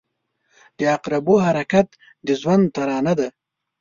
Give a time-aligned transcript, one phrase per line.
[0.77, 1.87] •د عقربو حرکت
[2.27, 3.27] د ژوند ترانه ده.